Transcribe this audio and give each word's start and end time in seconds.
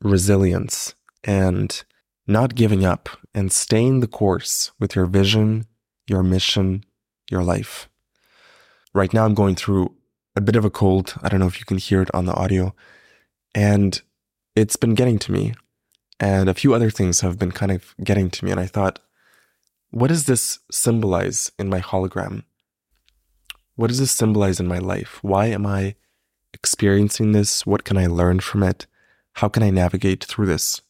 resilience 0.00 0.94
and 1.24 1.84
not 2.26 2.54
giving 2.54 2.84
up 2.84 3.08
and 3.34 3.52
staying 3.52 4.00
the 4.00 4.06
course 4.06 4.72
with 4.78 4.96
your 4.96 5.06
vision, 5.06 5.66
your 6.06 6.22
mission, 6.22 6.84
your 7.30 7.42
life. 7.42 7.88
Right 8.94 9.12
now, 9.12 9.24
I'm 9.24 9.34
going 9.34 9.54
through 9.54 9.94
a 10.34 10.40
bit 10.40 10.56
of 10.56 10.64
a 10.64 10.70
cold. 10.70 11.14
I 11.22 11.28
don't 11.28 11.40
know 11.40 11.46
if 11.46 11.58
you 11.58 11.66
can 11.66 11.78
hear 11.78 12.02
it 12.02 12.10
on 12.14 12.26
the 12.26 12.34
audio. 12.34 12.74
And 13.54 14.00
it's 14.54 14.76
been 14.76 14.94
getting 14.94 15.18
to 15.20 15.32
me. 15.32 15.54
And 16.18 16.48
a 16.48 16.54
few 16.54 16.74
other 16.74 16.90
things 16.90 17.20
have 17.20 17.38
been 17.38 17.52
kind 17.52 17.72
of 17.72 17.94
getting 18.02 18.30
to 18.30 18.44
me. 18.44 18.50
And 18.50 18.60
I 18.60 18.66
thought, 18.66 19.00
what 19.90 20.08
does 20.08 20.24
this 20.24 20.60
symbolize 20.70 21.52
in 21.58 21.68
my 21.68 21.80
hologram? 21.80 22.44
What 23.76 23.88
does 23.88 23.98
this 23.98 24.12
symbolize 24.12 24.58
in 24.58 24.66
my 24.66 24.78
life? 24.78 25.18
Why 25.22 25.46
am 25.46 25.66
I 25.66 25.94
experiencing 26.54 27.32
this? 27.32 27.66
What 27.66 27.84
can 27.84 27.98
I 27.98 28.06
learn 28.06 28.40
from 28.40 28.62
it? 28.62 28.86
How 29.36 29.50
can 29.50 29.62
I 29.62 29.68
navigate 29.68 30.24
through 30.24 30.46
this? 30.46 30.80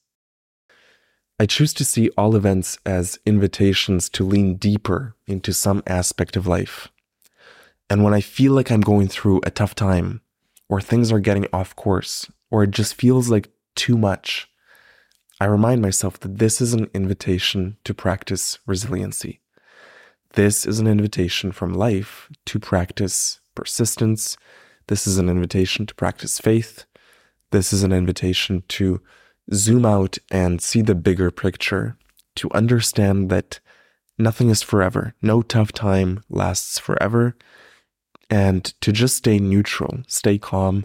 I 1.40 1.46
choose 1.46 1.74
to 1.74 1.84
see 1.84 2.10
all 2.10 2.36
events 2.36 2.78
as 2.86 3.18
invitations 3.26 4.08
to 4.10 4.24
lean 4.24 4.54
deeper 4.54 5.16
into 5.26 5.52
some 5.52 5.82
aspect 5.84 6.36
of 6.36 6.46
life. 6.46 6.86
And 7.90 8.04
when 8.04 8.14
I 8.14 8.20
feel 8.20 8.52
like 8.52 8.70
I'm 8.70 8.82
going 8.82 9.08
through 9.08 9.40
a 9.44 9.50
tough 9.50 9.74
time, 9.74 10.20
or 10.68 10.80
things 10.80 11.10
are 11.10 11.18
getting 11.18 11.48
off 11.52 11.74
course, 11.74 12.30
or 12.48 12.62
it 12.62 12.70
just 12.70 12.94
feels 12.94 13.28
like 13.28 13.48
too 13.74 13.98
much, 13.98 14.48
I 15.40 15.46
remind 15.46 15.82
myself 15.82 16.20
that 16.20 16.38
this 16.38 16.60
is 16.60 16.72
an 16.72 16.88
invitation 16.94 17.78
to 17.82 17.94
practice 17.94 18.60
resiliency. 18.64 19.40
This 20.34 20.64
is 20.64 20.78
an 20.78 20.86
invitation 20.86 21.50
from 21.50 21.74
life 21.74 22.30
to 22.44 22.60
practice 22.60 23.40
persistence. 23.56 24.36
This 24.86 25.04
is 25.04 25.18
an 25.18 25.28
invitation 25.28 25.84
to 25.86 25.94
practice 25.96 26.38
faith. 26.38 26.84
This 27.50 27.72
is 27.72 27.82
an 27.82 27.92
invitation 27.92 28.62
to 28.68 29.00
zoom 29.54 29.86
out 29.86 30.18
and 30.30 30.60
see 30.60 30.82
the 30.82 30.94
bigger 30.94 31.30
picture, 31.30 31.96
to 32.36 32.50
understand 32.52 33.30
that 33.30 33.60
nothing 34.18 34.50
is 34.50 34.62
forever, 34.62 35.14
no 35.22 35.42
tough 35.42 35.72
time 35.72 36.22
lasts 36.28 36.78
forever, 36.78 37.36
and 38.28 38.64
to 38.80 38.92
just 38.92 39.16
stay 39.16 39.38
neutral, 39.38 40.02
stay 40.08 40.38
calm, 40.38 40.84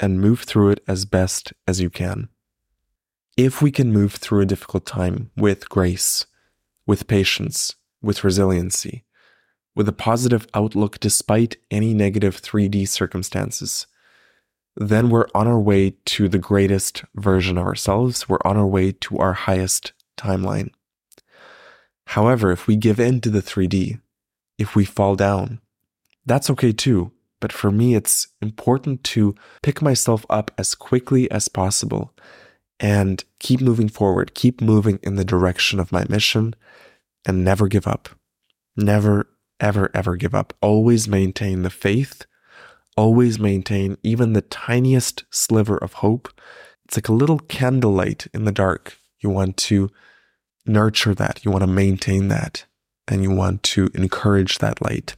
and 0.00 0.20
move 0.20 0.40
through 0.40 0.70
it 0.70 0.82
as 0.88 1.04
best 1.04 1.52
as 1.68 1.80
you 1.80 1.90
can. 1.90 2.28
If 3.36 3.62
we 3.62 3.70
can 3.70 3.92
move 3.92 4.14
through 4.14 4.40
a 4.40 4.46
difficult 4.46 4.86
time 4.86 5.30
with 5.36 5.68
grace, 5.68 6.26
with 6.86 7.06
patience, 7.06 7.76
with 8.02 8.24
resiliency, 8.24 9.04
with 9.74 9.88
a 9.88 9.92
positive 9.92 10.48
outlook 10.52 10.98
despite 10.98 11.56
any 11.70 11.94
negative 11.94 12.42
3D 12.42 12.88
circumstances, 12.88 13.86
then 14.80 15.10
we're 15.10 15.26
on 15.34 15.46
our 15.46 15.60
way 15.60 15.90
to 16.06 16.26
the 16.26 16.38
greatest 16.38 17.04
version 17.14 17.58
of 17.58 17.66
ourselves. 17.66 18.30
We're 18.30 18.38
on 18.46 18.56
our 18.56 18.66
way 18.66 18.92
to 18.92 19.18
our 19.18 19.34
highest 19.34 19.92
timeline. 20.16 20.70
However, 22.06 22.50
if 22.50 22.66
we 22.66 22.76
give 22.76 22.98
in 22.98 23.20
to 23.20 23.30
the 23.30 23.42
3D, 23.42 24.00
if 24.58 24.74
we 24.74 24.86
fall 24.86 25.16
down, 25.16 25.60
that's 26.24 26.48
okay 26.48 26.72
too. 26.72 27.12
But 27.40 27.52
for 27.52 27.70
me, 27.70 27.94
it's 27.94 28.28
important 28.40 29.04
to 29.04 29.34
pick 29.62 29.82
myself 29.82 30.24
up 30.30 30.50
as 30.56 30.74
quickly 30.74 31.30
as 31.30 31.48
possible 31.48 32.14
and 32.78 33.22
keep 33.38 33.60
moving 33.60 33.90
forward, 33.90 34.34
keep 34.34 34.62
moving 34.62 34.98
in 35.02 35.16
the 35.16 35.26
direction 35.26 35.78
of 35.78 35.92
my 35.92 36.06
mission 36.08 36.54
and 37.26 37.44
never 37.44 37.68
give 37.68 37.86
up. 37.86 38.08
Never, 38.78 39.28
ever, 39.60 39.90
ever 39.92 40.16
give 40.16 40.34
up. 40.34 40.54
Always 40.62 41.06
maintain 41.06 41.62
the 41.62 41.70
faith 41.70 42.24
always 42.96 43.38
maintain 43.38 43.96
even 44.02 44.32
the 44.32 44.42
tiniest 44.42 45.24
sliver 45.30 45.76
of 45.76 45.94
hope. 45.94 46.28
It's 46.84 46.96
like 46.96 47.08
a 47.08 47.12
little 47.14 47.38
candlelight 47.38 48.26
in 48.34 48.44
the 48.44 48.52
dark. 48.52 48.98
You 49.20 49.30
want 49.30 49.56
to 49.58 49.90
nurture 50.66 51.14
that, 51.14 51.44
you 51.44 51.50
want 51.50 51.62
to 51.62 51.68
maintain 51.68 52.28
that, 52.28 52.64
and 53.08 53.22
you 53.22 53.30
want 53.30 53.62
to 53.64 53.90
encourage 53.94 54.58
that 54.58 54.82
light. 54.82 55.16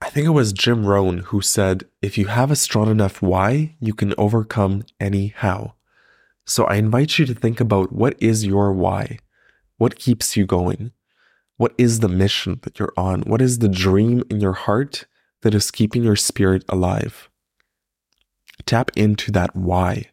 I 0.00 0.10
think 0.10 0.26
it 0.26 0.30
was 0.30 0.52
Jim 0.52 0.84
Rohn 0.84 1.18
who 1.18 1.40
said, 1.40 1.84
if 2.00 2.18
you 2.18 2.26
have 2.26 2.50
a 2.50 2.56
strong 2.56 2.90
enough 2.90 3.22
why, 3.22 3.76
you 3.78 3.94
can 3.94 4.14
overcome 4.18 4.84
any 4.98 5.28
how. 5.28 5.74
So 6.44 6.64
I 6.64 6.74
invite 6.74 7.18
you 7.18 7.26
to 7.26 7.34
think 7.34 7.60
about 7.60 7.92
what 7.92 8.20
is 8.20 8.44
your 8.44 8.72
why? 8.72 9.18
What 9.78 9.96
keeps 9.96 10.36
you 10.36 10.44
going? 10.44 10.90
What 11.56 11.72
is 11.78 12.00
the 12.00 12.08
mission 12.08 12.58
that 12.62 12.80
you're 12.80 12.92
on? 12.96 13.22
What 13.22 13.40
is 13.40 13.60
the 13.60 13.68
dream 13.68 14.24
in 14.28 14.40
your 14.40 14.54
heart 14.54 15.06
that 15.42 15.54
is 15.54 15.70
keeping 15.70 16.02
your 16.02 16.16
spirit 16.16 16.64
alive. 16.68 17.28
Tap 18.64 18.90
into 18.96 19.30
that 19.32 19.54
why. 19.54 20.10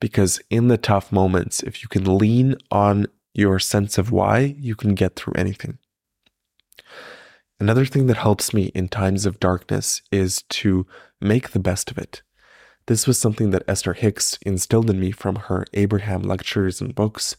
Because 0.00 0.40
in 0.50 0.68
the 0.68 0.78
tough 0.78 1.12
moments, 1.12 1.62
if 1.62 1.82
you 1.82 1.88
can 1.88 2.18
lean 2.18 2.56
on 2.70 3.06
your 3.34 3.58
sense 3.58 3.98
of 3.98 4.10
why, 4.10 4.56
you 4.58 4.74
can 4.74 4.94
get 4.94 5.16
through 5.16 5.34
anything. 5.36 5.78
Another 7.58 7.86
thing 7.86 8.06
that 8.06 8.18
helps 8.18 8.52
me 8.52 8.66
in 8.74 8.88
times 8.88 9.24
of 9.24 9.40
darkness 9.40 10.02
is 10.12 10.42
to 10.50 10.86
make 11.20 11.50
the 11.50 11.58
best 11.58 11.90
of 11.90 11.98
it. 11.98 12.22
This 12.86 13.06
was 13.06 13.18
something 13.18 13.50
that 13.50 13.64
Esther 13.66 13.94
Hicks 13.94 14.38
instilled 14.42 14.90
in 14.90 15.00
me 15.00 15.10
from 15.10 15.36
her 15.36 15.64
Abraham 15.72 16.22
lectures 16.22 16.80
and 16.80 16.94
books. 16.94 17.36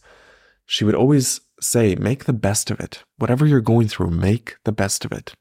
She 0.66 0.84
would 0.84 0.96
always 0.96 1.40
say, 1.60 1.94
make 1.94 2.24
the 2.24 2.32
best 2.32 2.70
of 2.70 2.80
it. 2.80 3.02
Whatever 3.16 3.46
you're 3.46 3.60
going 3.60 3.88
through, 3.88 4.10
make 4.10 4.56
the 4.64 4.72
best 4.72 5.04
of 5.04 5.12
it. 5.12 5.34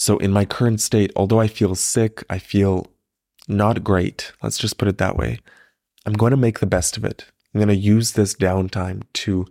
So, 0.00 0.16
in 0.18 0.32
my 0.32 0.44
current 0.44 0.80
state, 0.80 1.10
although 1.16 1.40
I 1.40 1.48
feel 1.48 1.74
sick, 1.74 2.22
I 2.30 2.38
feel 2.38 2.86
not 3.48 3.82
great. 3.82 4.32
Let's 4.40 4.56
just 4.56 4.78
put 4.78 4.86
it 4.86 4.98
that 4.98 5.16
way. 5.16 5.40
I'm 6.06 6.12
going 6.12 6.30
to 6.30 6.36
make 6.36 6.60
the 6.60 6.66
best 6.66 6.96
of 6.96 7.04
it. 7.04 7.26
I'm 7.52 7.58
going 7.58 7.68
to 7.68 7.74
use 7.74 8.12
this 8.12 8.34
downtime 8.34 9.02
to 9.14 9.44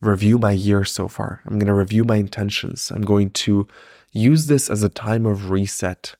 review 0.00 0.38
my 0.38 0.50
year 0.50 0.84
so 0.84 1.06
far. 1.06 1.40
I'm 1.46 1.56
going 1.56 1.68
to 1.68 1.72
review 1.74 2.02
my 2.02 2.16
intentions. 2.16 2.90
I'm 2.90 3.02
going 3.02 3.30
to 3.30 3.68
use 4.10 4.46
this 4.46 4.68
as 4.68 4.82
a 4.82 4.88
time 4.88 5.24
of 5.24 5.50
reset. 5.50 6.16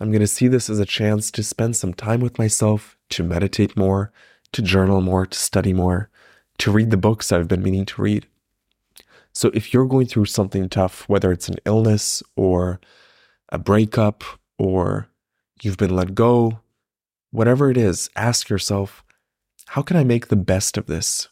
I'm 0.00 0.10
going 0.10 0.20
to 0.20 0.26
see 0.26 0.48
this 0.48 0.70
as 0.70 0.78
a 0.78 0.86
chance 0.86 1.30
to 1.32 1.42
spend 1.42 1.76
some 1.76 1.92
time 1.92 2.20
with 2.20 2.38
myself, 2.38 2.96
to 3.10 3.22
meditate 3.22 3.76
more, 3.76 4.10
to 4.52 4.62
journal 4.62 5.02
more, 5.02 5.26
to 5.26 5.38
study 5.38 5.74
more, 5.74 6.08
to 6.58 6.72
read 6.72 6.90
the 6.90 6.96
books 6.96 7.30
I've 7.30 7.46
been 7.46 7.62
meaning 7.62 7.84
to 7.84 8.00
read. 8.00 8.26
So 9.34 9.50
if 9.52 9.74
you're 9.74 9.84
going 9.84 10.06
through 10.06 10.24
something 10.24 10.66
tough, 10.70 11.06
whether 11.10 11.30
it's 11.30 11.50
an 11.50 11.58
illness 11.66 12.22
or 12.36 12.80
a 13.50 13.58
breakup 13.58 14.24
or 14.58 15.08
you've 15.62 15.76
been 15.76 15.94
let 15.94 16.14
go, 16.14 16.60
whatever 17.30 17.70
it 17.70 17.76
is, 17.76 18.10
ask 18.16 18.48
yourself, 18.48 19.04
how 19.68 19.82
can 19.82 19.96
I 19.96 20.04
make 20.04 20.28
the 20.28 20.36
best 20.36 20.76
of 20.76 20.86
this? 20.86 21.28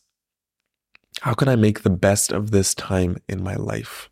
How 1.22 1.34
can 1.34 1.48
I 1.48 1.56
make 1.56 1.82
the 1.82 1.90
best 1.90 2.32
of 2.32 2.50
this 2.50 2.74
time 2.74 3.16
in 3.28 3.42
my 3.42 3.54
life? 3.54 4.10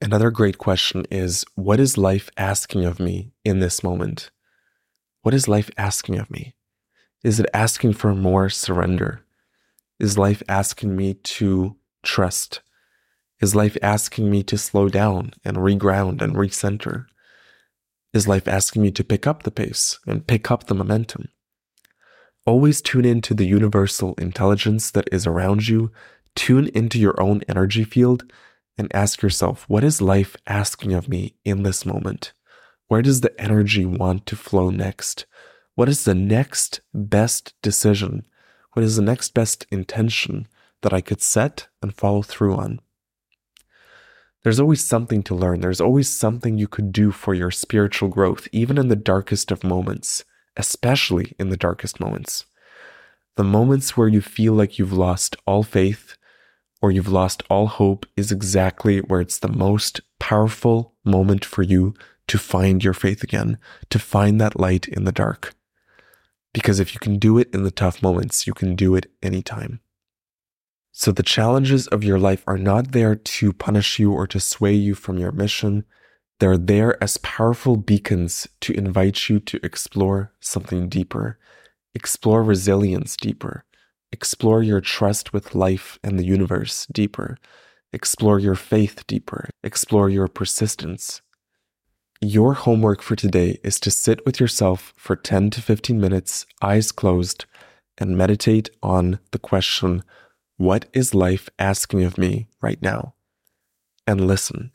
Another 0.00 0.30
great 0.30 0.58
question 0.58 1.04
is 1.10 1.44
what 1.54 1.80
is 1.80 1.98
life 1.98 2.28
asking 2.36 2.84
of 2.84 2.98
me 2.98 3.32
in 3.44 3.60
this 3.60 3.82
moment? 3.82 4.30
What 5.22 5.34
is 5.34 5.48
life 5.48 5.70
asking 5.76 6.18
of 6.18 6.30
me? 6.30 6.54
Is 7.22 7.38
it 7.38 7.46
asking 7.54 7.92
for 7.94 8.14
more 8.14 8.48
surrender? 8.48 9.24
Is 10.00 10.18
life 10.18 10.42
asking 10.48 10.96
me 10.96 11.14
to 11.14 11.76
trust? 12.02 12.60
Is 13.42 13.56
life 13.56 13.76
asking 13.82 14.30
me 14.30 14.44
to 14.44 14.56
slow 14.56 14.88
down 14.88 15.32
and 15.44 15.56
reground 15.56 16.22
and 16.22 16.36
recenter? 16.36 17.06
Is 18.12 18.28
life 18.28 18.46
asking 18.46 18.82
me 18.82 18.92
to 18.92 19.02
pick 19.02 19.26
up 19.26 19.42
the 19.42 19.50
pace 19.50 19.98
and 20.06 20.24
pick 20.24 20.48
up 20.48 20.68
the 20.68 20.76
momentum? 20.76 21.28
Always 22.46 22.80
tune 22.80 23.04
into 23.04 23.34
the 23.34 23.44
universal 23.44 24.14
intelligence 24.14 24.92
that 24.92 25.08
is 25.10 25.26
around 25.26 25.66
you, 25.66 25.90
tune 26.36 26.68
into 26.68 27.00
your 27.00 27.20
own 27.20 27.42
energy 27.48 27.82
field, 27.82 28.32
and 28.78 28.94
ask 28.94 29.22
yourself, 29.22 29.68
what 29.68 29.82
is 29.82 30.00
life 30.00 30.36
asking 30.46 30.92
of 30.92 31.08
me 31.08 31.34
in 31.44 31.64
this 31.64 31.84
moment? 31.84 32.34
Where 32.86 33.02
does 33.02 33.22
the 33.22 33.40
energy 33.40 33.84
want 33.84 34.24
to 34.26 34.36
flow 34.36 34.70
next? 34.70 35.26
What 35.74 35.88
is 35.88 36.04
the 36.04 36.14
next 36.14 36.80
best 36.94 37.54
decision? 37.60 38.24
What 38.74 38.84
is 38.84 38.94
the 38.94 39.02
next 39.02 39.34
best 39.34 39.66
intention 39.72 40.46
that 40.82 40.92
I 40.92 41.00
could 41.00 41.20
set 41.20 41.66
and 41.82 41.92
follow 41.92 42.22
through 42.22 42.54
on? 42.54 42.78
There's 44.42 44.60
always 44.60 44.84
something 44.84 45.22
to 45.24 45.34
learn. 45.34 45.60
There's 45.60 45.80
always 45.80 46.08
something 46.08 46.58
you 46.58 46.68
could 46.68 46.92
do 46.92 47.12
for 47.12 47.32
your 47.32 47.50
spiritual 47.50 48.08
growth, 48.08 48.48
even 48.50 48.76
in 48.76 48.88
the 48.88 48.96
darkest 48.96 49.52
of 49.52 49.62
moments, 49.62 50.24
especially 50.56 51.34
in 51.38 51.50
the 51.50 51.56
darkest 51.56 52.00
moments. 52.00 52.44
The 53.36 53.44
moments 53.44 53.96
where 53.96 54.08
you 54.08 54.20
feel 54.20 54.52
like 54.52 54.78
you've 54.78 54.92
lost 54.92 55.36
all 55.46 55.62
faith 55.62 56.16
or 56.82 56.90
you've 56.90 57.08
lost 57.08 57.44
all 57.48 57.68
hope 57.68 58.04
is 58.16 58.32
exactly 58.32 58.98
where 58.98 59.20
it's 59.20 59.38
the 59.38 59.48
most 59.48 60.00
powerful 60.18 60.94
moment 61.04 61.44
for 61.44 61.62
you 61.62 61.94
to 62.26 62.36
find 62.36 62.82
your 62.82 62.94
faith 62.94 63.22
again, 63.22 63.58
to 63.90 63.98
find 63.98 64.40
that 64.40 64.58
light 64.58 64.88
in 64.88 65.04
the 65.04 65.12
dark. 65.12 65.54
Because 66.52 66.80
if 66.80 66.92
you 66.92 67.00
can 67.00 67.18
do 67.18 67.38
it 67.38 67.48
in 67.54 67.62
the 67.62 67.70
tough 67.70 68.02
moments, 68.02 68.46
you 68.46 68.52
can 68.52 68.74
do 68.74 68.94
it 68.94 69.10
anytime. 69.22 69.80
So 70.94 71.10
the 71.10 71.22
challenges 71.22 71.86
of 71.88 72.04
your 72.04 72.18
life 72.18 72.44
are 72.46 72.58
not 72.58 72.92
there 72.92 73.14
to 73.14 73.52
punish 73.54 73.98
you 73.98 74.12
or 74.12 74.26
to 74.26 74.38
sway 74.38 74.74
you 74.74 74.94
from 74.94 75.18
your 75.18 75.32
mission. 75.32 75.84
They're 76.38 76.58
there 76.58 77.02
as 77.02 77.16
powerful 77.16 77.78
beacons 77.78 78.46
to 78.60 78.74
invite 78.74 79.30
you 79.30 79.40
to 79.40 79.58
explore 79.64 80.32
something 80.40 80.90
deeper, 80.90 81.38
explore 81.94 82.42
resilience 82.42 83.16
deeper, 83.16 83.64
explore 84.12 84.62
your 84.62 84.82
trust 84.82 85.32
with 85.32 85.54
life 85.54 85.98
and 86.04 86.18
the 86.18 86.26
universe 86.26 86.86
deeper, 86.92 87.38
explore 87.94 88.38
your 88.38 88.54
faith 88.54 89.06
deeper, 89.06 89.48
explore 89.64 90.10
your 90.10 90.28
persistence. 90.28 91.22
Your 92.20 92.52
homework 92.52 93.00
for 93.00 93.16
today 93.16 93.58
is 93.64 93.80
to 93.80 93.90
sit 93.90 94.24
with 94.26 94.38
yourself 94.38 94.92
for 94.98 95.16
10 95.16 95.50
to 95.50 95.62
15 95.62 95.98
minutes, 95.98 96.44
eyes 96.60 96.92
closed, 96.92 97.46
and 97.96 98.16
meditate 98.16 98.68
on 98.82 99.18
the 99.30 99.38
question 99.38 100.02
what 100.56 100.86
is 100.92 101.14
life 101.14 101.48
asking 101.58 102.04
of 102.04 102.18
me 102.18 102.48
right 102.60 102.80
now? 102.82 103.14
And 104.06 104.26
listen. 104.26 104.72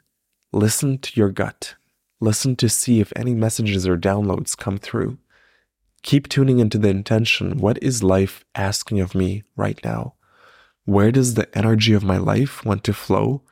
Listen 0.51 0.97
to 0.99 1.11
your 1.15 1.29
gut. 1.29 1.75
Listen 2.19 2.55
to 2.55 2.69
see 2.69 2.99
if 2.99 3.13
any 3.15 3.33
messages 3.33 3.87
or 3.87 3.97
downloads 3.97 4.57
come 4.57 4.77
through. 4.77 5.17
Keep 6.03 6.29
tuning 6.29 6.59
into 6.59 6.77
the 6.77 6.89
intention. 6.89 7.57
What 7.57 7.81
is 7.81 8.03
life 8.03 8.43
asking 8.55 8.99
of 8.99 9.13
me 9.13 9.43
right 9.55 9.79
now? 9.83 10.15
Where 10.85 11.11
does 11.11 11.33
the 11.33 11.55
energy 11.57 11.93
of 11.93 12.03
my 12.03 12.17
life 12.17 12.63
want 12.65 12.83
to 12.85 12.93
flow? 12.93 13.43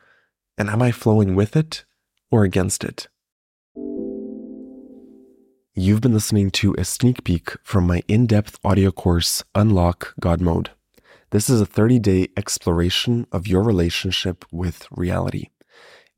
And 0.57 0.69
am 0.69 0.81
I 0.81 0.91
flowing 0.91 1.35
with 1.35 1.55
it 1.55 1.83
or 2.31 2.43
against 2.43 2.83
it? 2.83 3.07
You've 5.77 5.99
been 5.99 6.13
listening 6.13 6.51
to 6.51 6.73
a 6.77 6.85
sneak 6.85 7.25
peek 7.25 7.57
from 7.61 7.85
my 7.85 8.01
in 8.07 8.25
depth 8.25 8.57
audio 8.63 8.91
course, 8.91 9.43
Unlock 9.53 10.13
God 10.21 10.39
Mode. 10.39 10.69
This 11.31 11.49
is 11.49 11.59
a 11.59 11.65
30 11.65 11.99
day 11.99 12.27
exploration 12.37 13.25
of 13.31 13.47
your 13.47 13.63
relationship 13.63 14.45
with 14.51 14.87
reality. 14.91 15.49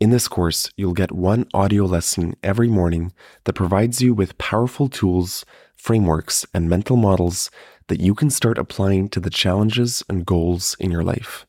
In 0.01 0.09
this 0.09 0.27
course, 0.27 0.69
you'll 0.75 0.93
get 0.93 1.13
one 1.13 1.47
audio 1.53 1.85
lesson 1.85 2.35
every 2.43 2.67
morning 2.67 3.13
that 3.45 3.53
provides 3.53 4.01
you 4.01 4.13
with 4.13 4.37
powerful 4.37 4.89
tools, 4.89 5.45
frameworks, 5.75 6.45
and 6.53 6.69
mental 6.69 6.97
models 6.97 7.49
that 7.87 8.01
you 8.01 8.13
can 8.13 8.29
start 8.29 8.57
applying 8.57 9.07
to 9.09 9.21
the 9.21 9.29
challenges 9.29 10.03
and 10.09 10.25
goals 10.25 10.75
in 10.77 10.91
your 10.91 11.03
life. 11.03 11.45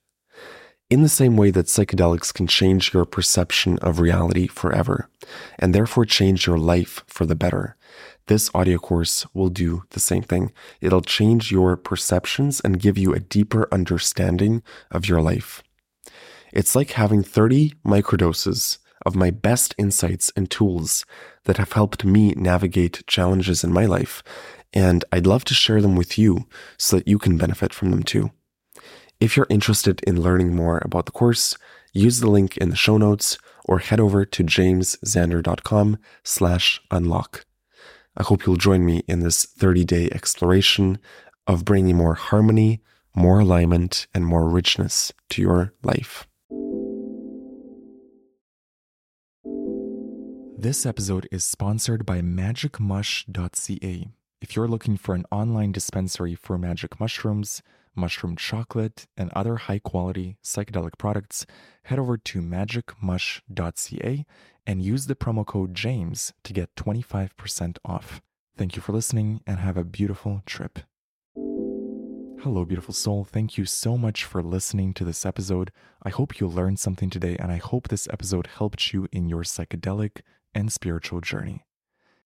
In 0.89 1.03
the 1.03 1.09
same 1.09 1.37
way 1.37 1.51
that 1.51 1.67
psychedelics 1.67 2.33
can 2.33 2.47
change 2.47 2.95
your 2.95 3.05
perception 3.05 3.77
of 3.81 3.99
reality 3.99 4.47
forever, 4.47 5.11
and 5.59 5.75
therefore 5.75 6.07
change 6.07 6.47
your 6.47 6.59
life 6.59 7.03
for 7.09 7.27
the 7.27 7.35
better, 7.35 7.77
this 8.29 8.51
audio 8.55 8.79
course 8.79 9.27
will 9.35 9.49
do 9.49 9.83
the 9.91 10.01
same 10.01 10.23
thing. 10.23 10.53
It'll 10.81 11.03
change 11.03 11.51
your 11.51 11.77
perceptions 11.77 12.61
and 12.61 12.81
give 12.81 12.97
you 12.97 13.13
a 13.13 13.21
deeper 13.21 13.69
understanding 13.73 14.63
of 14.91 15.09
your 15.09 15.21
life. 15.21 15.63
It's 16.53 16.75
like 16.75 16.93
having 16.93 17.23
30 17.23 17.75
microdoses 17.85 18.79
of 19.05 19.17
my 19.17 19.31
best 19.31 19.75
insights 19.79 20.31
and 20.37 20.51
tools 20.51 21.05
that 21.45 21.57
have 21.57 21.73
helped 21.73 22.05
me 22.05 22.33
navigate 22.37 23.07
challenges 23.07 23.65
in 23.65 23.73
my 23.73 23.87
life. 23.87 24.23
And 24.73 25.05
I'd 25.13 25.27
love 25.27 25.45
to 25.47 25.55
share 25.55 25.81
them 25.81 25.97
with 25.97 26.19
you 26.19 26.47
so 26.77 26.97
that 26.97 27.09
you 27.09 27.19
can 27.19 27.39
benefit 27.39 27.73
from 27.73 27.91
them 27.91 28.03
too. 28.03 28.31
If 29.21 29.37
you're 29.37 29.47
interested 29.51 30.01
in 30.07 30.23
learning 30.23 30.55
more 30.55 30.81
about 30.85 31.07
the 31.07 31.13
course, 31.13 31.57
use 31.93 32.21
the 32.21 32.31
link 32.31 32.57
in 32.57 32.71
the 32.71 32.77
show 32.77 32.99
notes 32.99 33.39
or 33.65 33.79
head 33.79 34.01
over 34.01 34.25
to 34.25 34.45
jamesxander.com 34.45 35.99
slash 36.23 36.81
unlock. 36.91 37.45
I 38.19 38.25
hope 38.25 38.45
you'll 38.45 38.57
join 38.57 38.85
me 38.85 39.05
in 39.07 39.21
this 39.21 39.45
30 39.45 39.85
day 39.85 40.09
exploration 40.11 40.99
of 41.47 41.65
bringing 41.65 41.97
more 41.97 42.15
harmony, 42.15 42.83
more 43.15 43.39
alignment, 43.39 44.09
and 44.13 44.27
more 44.27 44.49
richness 44.49 45.13
to 45.31 45.41
your 45.41 45.73
life. 45.85 46.27
This 50.61 50.85
episode 50.85 51.29
is 51.31 51.45
sponsored 51.45 52.05
by 52.05 52.21
magicmush.ca. 52.21 54.09
If 54.41 54.57
you're 54.57 54.69
looking 54.69 54.97
for 54.97 55.15
an 55.15 55.25
online 55.31 55.71
dispensary 55.71 56.35
for 56.35 56.59
magic 56.59 56.99
mushrooms, 56.99 57.63
mushroom 57.99 58.37
chocolate, 58.37 59.07
and 59.17 59.31
other 59.35 59.57
high 59.57 59.81
quality 59.81 60.39
psychedelic 60.43 60.97
products, 60.97 61.45
head 61.85 61.99
over 61.99 62.17
to 62.17 62.41
magicmush.ca 62.41 64.25
and 64.67 64.83
use 64.83 65.07
the 65.07 65.15
promo 65.15 65.45
code 65.45 65.75
JAMES 65.75 66.33
to 66.45 66.53
get 66.53 66.75
25% 66.77 67.79
off. 67.85 68.23
Thank 68.57 68.77
you 68.77 68.83
for 68.83 68.93
listening 68.93 69.41
and 69.47 69.59
have 69.59 69.77
a 69.77 69.85
beautiful 69.85 70.43
trip. 70.47 70.79
Hello, 72.43 72.65
beautiful 72.65 72.95
soul. 72.95 73.25
Thank 73.25 73.59
you 73.59 73.65
so 73.65 73.99
much 73.99 74.25
for 74.25 74.43
listening 74.43 74.95
to 74.95 75.05
this 75.05 75.27
episode. 75.27 75.73
I 76.05 76.11
hope 76.11 76.39
you 76.39 76.47
learned 76.47 76.79
something 76.79 77.11
today, 77.11 77.37
and 77.37 77.51
I 77.51 77.57
hope 77.57 77.89
this 77.89 78.07
episode 78.13 78.47
helped 78.47 78.93
you 78.93 79.09
in 79.11 79.29
your 79.29 79.43
psychedelic 79.43 80.21
and 80.55 80.73
spiritual 80.73 81.21
journey. 81.21 81.65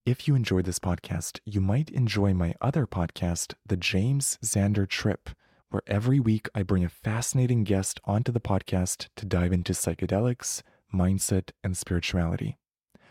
If 0.04 0.26
you 0.28 0.34
enjoyed 0.34 0.64
this 0.64 0.78
podcast, 0.78 1.38
you 1.44 1.60
might 1.60 1.88
enjoy 1.90 2.34
my 2.34 2.54
other 2.60 2.86
podcast, 2.86 3.54
The 3.64 3.76
James 3.76 4.36
Xander 4.44 4.88
Trip, 4.88 5.30
where 5.72 5.82
every 5.86 6.20
week 6.20 6.48
I 6.54 6.62
bring 6.62 6.84
a 6.84 6.88
fascinating 6.88 7.64
guest 7.64 8.00
onto 8.04 8.30
the 8.30 8.40
podcast 8.40 9.08
to 9.16 9.26
dive 9.26 9.52
into 9.52 9.72
psychedelics 9.72 10.62
mindset, 10.92 11.50
and 11.64 11.76
spirituality. 11.76 12.58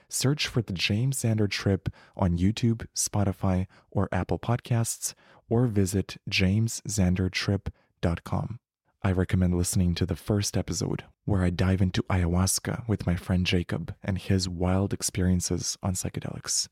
Search 0.08 0.48
for 0.48 0.62
the 0.62 0.72
James 0.74 1.22
Xander 1.22 1.50
Trip 1.50 1.90
on 2.16 2.38
YouTube, 2.38 2.86
Spotify, 2.96 3.68
or 3.90 4.08
Apple 4.12 4.38
Podcasts, 4.40 5.14
or 5.50 5.66
visit 5.68 6.18
jamesxandertrip.com. 6.30 8.60
I 9.04 9.12
recommend 9.12 9.58
listening 9.58 9.96
to 9.96 10.06
the 10.06 10.16
first 10.16 10.56
episode, 10.56 11.06
where 11.26 11.44
I 11.44 11.50
dive 11.50 11.82
into 11.82 12.04
ayahuasca 12.04 12.88
with 12.88 13.08
my 13.08 13.16
friend 13.16 13.44
Jacob 13.46 13.96
and 14.04 14.20
his 14.20 14.48
wild 14.48 14.94
experiences 14.94 15.78
on 15.82 15.94
psychedelics. 15.94 16.68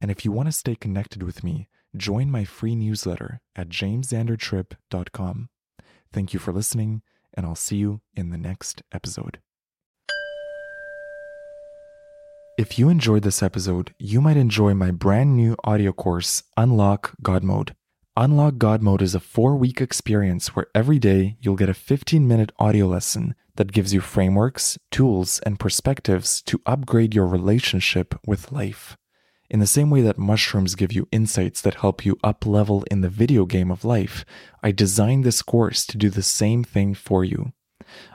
And 0.00 0.10
if 0.10 0.24
you 0.24 0.32
want 0.32 0.48
to 0.48 0.52
stay 0.52 0.74
connected 0.74 1.22
with 1.22 1.44
me, 1.44 1.68
join 1.96 2.30
my 2.30 2.44
free 2.44 2.74
newsletter 2.74 3.40
at 3.56 3.68
jamesxandertrip.com. 3.68 5.48
Thank 6.12 6.32
you 6.32 6.40
for 6.40 6.52
listening, 6.52 7.02
and 7.34 7.46
I'll 7.46 7.54
see 7.54 7.76
you 7.76 8.00
in 8.14 8.30
the 8.30 8.38
next 8.38 8.82
episode. 8.92 9.40
If 12.58 12.76
you 12.76 12.88
enjoyed 12.88 13.22
this 13.22 13.42
episode, 13.42 13.94
you 14.00 14.20
might 14.20 14.36
enjoy 14.36 14.74
my 14.74 14.90
brand 14.90 15.36
new 15.36 15.54
audio 15.62 15.92
course, 15.92 16.42
Unlock 16.56 17.14
God 17.22 17.44
Mode. 17.44 17.76
Unlock 18.16 18.58
God 18.58 18.82
Mode 18.82 19.00
is 19.00 19.14
a 19.14 19.20
four 19.20 19.54
week 19.54 19.80
experience 19.80 20.56
where 20.56 20.66
every 20.74 20.98
day 20.98 21.36
you'll 21.40 21.54
get 21.54 21.68
a 21.68 21.74
15 21.74 22.26
minute 22.26 22.50
audio 22.58 22.88
lesson 22.88 23.36
that 23.54 23.70
gives 23.70 23.94
you 23.94 24.00
frameworks, 24.00 24.76
tools, 24.90 25.38
and 25.46 25.60
perspectives 25.60 26.42
to 26.42 26.60
upgrade 26.66 27.14
your 27.14 27.28
relationship 27.28 28.18
with 28.26 28.50
life. 28.50 28.96
In 29.50 29.60
the 29.60 29.66
same 29.66 29.88
way 29.88 30.02
that 30.02 30.18
mushrooms 30.18 30.74
give 30.74 30.92
you 30.92 31.08
insights 31.10 31.62
that 31.62 31.76
help 31.76 32.04
you 32.04 32.18
up 32.22 32.44
level 32.44 32.84
in 32.90 33.00
the 33.00 33.08
video 33.08 33.46
game 33.46 33.70
of 33.70 33.82
life, 33.82 34.26
I 34.62 34.72
designed 34.72 35.24
this 35.24 35.40
course 35.40 35.86
to 35.86 35.96
do 35.96 36.10
the 36.10 36.22
same 36.22 36.62
thing 36.62 36.92
for 36.92 37.24
you. 37.24 37.52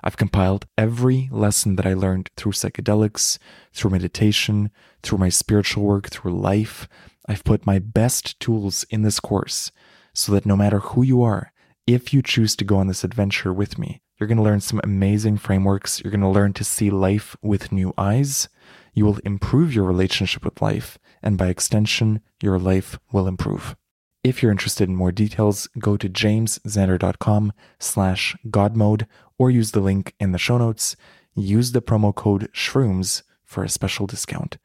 I've 0.03 0.17
compiled 0.17 0.67
every 0.77 1.29
lesson 1.31 1.75
that 1.77 1.87
I 1.87 1.95
learned 1.95 2.29
through 2.37 2.51
psychedelics, 2.51 3.39
through 3.73 3.89
meditation, 3.89 4.69
through 5.01 5.17
my 5.17 5.29
spiritual 5.29 5.83
work, 5.83 6.09
through 6.09 6.39
life. 6.39 6.87
I've 7.27 7.43
put 7.43 7.65
my 7.65 7.79
best 7.79 8.39
tools 8.39 8.85
in 8.91 9.01
this 9.01 9.19
course 9.19 9.71
so 10.13 10.31
that 10.33 10.45
no 10.45 10.55
matter 10.55 10.79
who 10.79 11.01
you 11.01 11.23
are, 11.23 11.51
if 11.87 12.13
you 12.13 12.21
choose 12.21 12.55
to 12.57 12.63
go 12.63 12.77
on 12.77 12.85
this 12.85 13.03
adventure 13.03 13.51
with 13.51 13.79
me, 13.79 14.03
you're 14.19 14.27
going 14.27 14.37
to 14.37 14.43
learn 14.43 14.61
some 14.61 14.79
amazing 14.83 15.37
frameworks. 15.37 15.99
You're 16.01 16.11
going 16.11 16.21
to 16.21 16.27
learn 16.27 16.53
to 16.53 16.63
see 16.63 16.91
life 16.91 17.35
with 17.41 17.71
new 17.71 17.91
eyes. 17.97 18.47
You 18.93 19.05
will 19.05 19.17
improve 19.25 19.73
your 19.73 19.85
relationship 19.85 20.45
with 20.45 20.61
life, 20.61 20.99
and 21.23 21.37
by 21.37 21.47
extension, 21.47 22.21
your 22.41 22.59
life 22.59 22.99
will 23.11 23.27
improve. 23.27 23.75
If 24.23 24.41
you're 24.41 24.51
interested 24.51 24.87
in 24.87 24.95
more 24.95 25.11
details, 25.11 25.67
go 25.79 25.97
to 25.97 26.07
jamesxander.com 26.07 27.53
slash 27.79 28.35
godmode 28.47 29.05
or 29.37 29.51
use 29.51 29.71
the 29.71 29.81
link 29.81 30.13
in 30.19 30.31
the 30.31 30.37
show 30.37 30.57
notes. 30.57 30.95
Use 31.35 31.71
the 31.71 31.81
promo 31.81 32.13
code 32.13 32.49
SHROOMS 32.53 33.23
for 33.43 33.63
a 33.63 33.69
special 33.69 34.07
discount. 34.07 34.57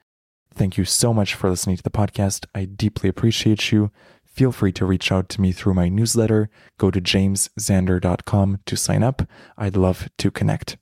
Thank 0.54 0.76
you 0.76 0.84
so 0.84 1.12
much 1.14 1.34
for 1.34 1.50
listening 1.50 1.76
to 1.76 1.82
the 1.82 1.90
podcast. 1.90 2.46
I 2.54 2.64
deeply 2.66 3.08
appreciate 3.08 3.72
you. 3.72 3.90
Feel 4.24 4.52
free 4.52 4.72
to 4.72 4.86
reach 4.86 5.10
out 5.10 5.28
to 5.30 5.40
me 5.40 5.50
through 5.50 5.74
my 5.74 5.88
newsletter. 5.88 6.48
Go 6.78 6.90
to 6.90 7.00
jamesxander.com 7.00 8.60
to 8.64 8.76
sign 8.76 9.02
up. 9.02 9.22
I'd 9.56 9.76
love 9.76 10.08
to 10.18 10.30
connect. 10.30 10.76